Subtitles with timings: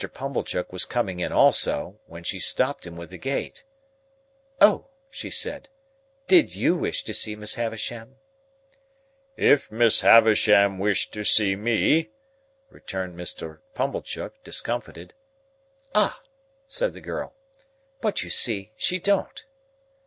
[0.11, 3.63] Pumblechook was coming in also, when she stopped him with the gate.
[4.59, 5.69] "Oh!" she said.
[6.25, 8.15] "Did you wish to see Miss Havisham?"
[9.37, 12.09] "If Miss Havisham wished to see me,"
[12.71, 13.59] returned Mr.
[13.75, 15.13] Pumblechook, discomfited.
[15.93, 16.19] "Ah!"
[16.67, 17.35] said the girl;
[18.01, 19.45] "but you see she don't."